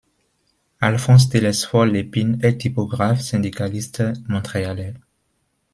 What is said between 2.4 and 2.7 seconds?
est